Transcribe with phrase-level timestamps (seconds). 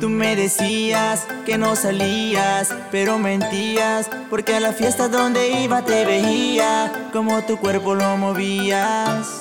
[0.00, 6.04] Tú me decías que no salías, pero mentías, porque a la fiesta donde iba te
[6.04, 9.38] veía, como tu cuerpo lo movías.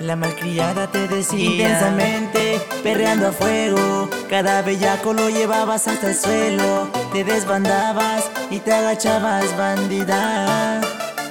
[0.00, 4.08] La malcriada te decía intensamente, perreando a fuego.
[4.28, 6.88] Cada bellaco lo llevabas hasta el suelo.
[7.12, 10.82] Te desbandabas y te agachabas, bandida.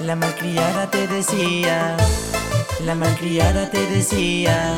[0.01, 1.95] La malcriada te decía,
[2.83, 4.73] la malcriada te decía,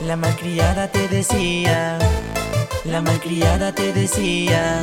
[0.00, 1.98] la malcriada te decía,
[2.92, 4.78] la malcriada te decía.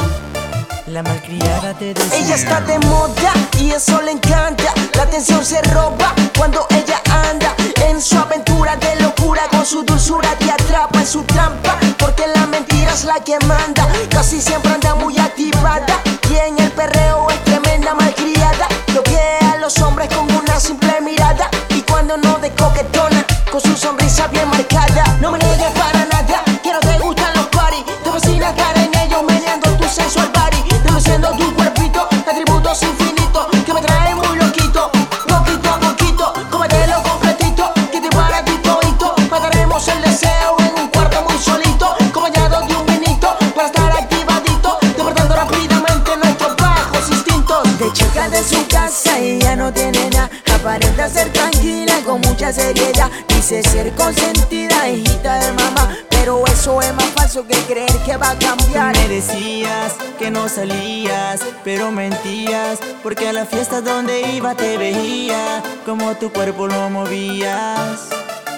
[0.88, 2.18] La malcriada te decía.
[2.18, 4.74] Ella está de moda y eso le encanta.
[4.96, 7.00] La atención se roba cuando ella
[7.30, 7.54] anda
[7.88, 9.44] en su aventura de locura.
[9.52, 11.78] Con su dulzura te atrapa en su trampa.
[12.00, 13.88] Porque la mentira es la que manda.
[14.10, 16.02] Casi siempre anda muy activada.
[16.32, 18.68] Y en el perreo es tremenda malcriada.
[18.96, 19.20] Lo que
[19.54, 21.48] a los hombres con una simple mirada.
[21.70, 25.04] Y cuando no de coquetona, con su sonrisa bien marcada.
[25.22, 25.79] No me niegues
[52.50, 58.32] Dice ser consentida, hijita de mamá Pero eso es más falso que creer que va
[58.32, 64.56] a cambiar Me decías que no salías, pero mentías Porque a la fiesta donde iba
[64.56, 68.10] te veía Como tu cuerpo lo movías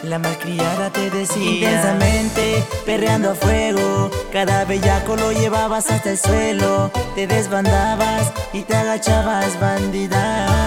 [0.04, 4.10] la malcriada te decía intensamente, perreando a fuego.
[4.34, 6.90] Cada bellaco lo llevabas hasta el suelo.
[7.14, 10.61] Te desbandabas y te agachabas, bandida.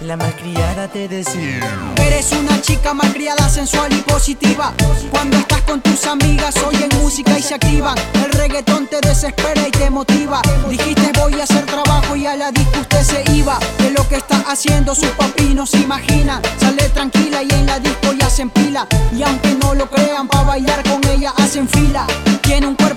[0.00, 1.60] La malcriada te decía.
[1.96, 4.72] Eres una chica malcriada, sensual y positiva.
[5.10, 7.96] Cuando estás con tus amigas, oyen música y se activan.
[8.14, 10.40] El reggaetón te desespera y te motiva.
[10.68, 13.58] Dijiste voy a hacer trabajo y a la disco usted se iba.
[13.78, 16.40] De lo que está haciendo su papi no se imagina.
[16.60, 18.86] Sale tranquila y en la disco ya se empila.
[19.12, 22.06] Y aunque no lo crean, pa' bailar con ella hacen fila.
[22.42, 22.87] Tiene un cuerpo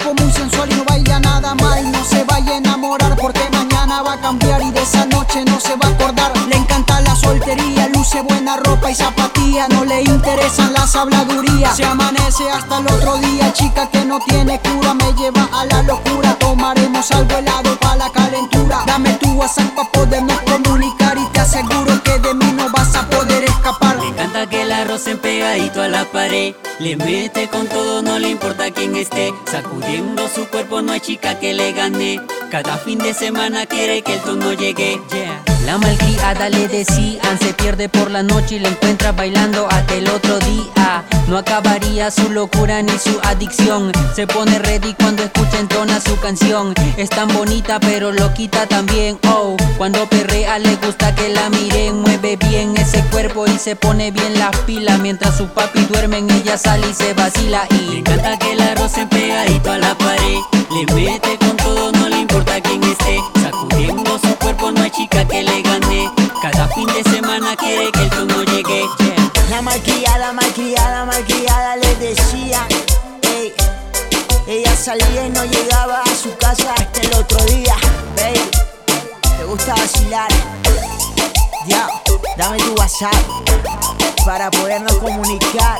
[5.39, 6.31] no se va a acordar.
[6.49, 9.67] Le encanta la soltería, luce buena ropa y zapatilla.
[9.69, 11.75] No le interesan las habladurías.
[11.75, 14.93] Se amanece hasta el otro día, chica que no tiene cura.
[14.93, 16.35] Me lleva a la locura.
[16.35, 18.83] Tomaremos algo helado para la calentura.
[18.85, 23.07] Dame tu WhatsApp pa' podernos comunicar y te aseguro que de mí no vas a
[23.07, 23.97] poder escapar.
[23.97, 26.55] Le encanta que la rocen pegadito a la pared.
[26.79, 29.33] Le mete con todo, no le importa quién esté.
[29.49, 32.19] Sacudiendo su cuerpo, no hay chica que le gane.
[32.51, 34.99] Cada fin de semana quiere que el tono llegue.
[35.13, 35.41] Yeah.
[35.65, 40.09] La malcriada le decían, se pierde por la noche y la encuentra bailando hasta el
[40.09, 41.05] otro día.
[41.29, 43.93] No acabaría su locura ni su adicción.
[44.13, 46.73] Se pone ready cuando escucha entona su canción.
[46.97, 49.17] Es tan bonita pero lo quita también.
[49.29, 52.01] Oh, cuando perrea le gusta que la miren.
[52.01, 54.99] Mueve bien ese cuerpo y se pone bien las pilas.
[54.99, 57.65] Mientras su papi duerme en ella sale y se vacila.
[57.69, 60.39] Le Y encanta que la rocen pegadito a la pared.
[60.69, 61.90] Le mete con todo,
[69.81, 72.67] malcriada, malcriada, malcriada le decía
[73.23, 73.53] ey,
[74.47, 77.75] Ella salía y no llegaba a su casa hasta el otro día
[78.15, 78.49] Baby,
[79.37, 80.29] te gusta vacilar
[81.67, 81.87] Ya,
[82.37, 83.13] dame tu WhatsApp
[84.25, 85.79] Para podernos comunicar